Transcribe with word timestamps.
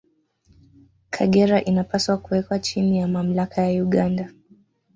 Kagera 1.09 1.63
inapaswa 1.63 2.17
kuwekwa 2.17 2.59
chini 2.59 2.97
ya 2.97 3.07
mamlaka 3.07 3.61
ya 3.61 3.83
Uganda 3.83 4.29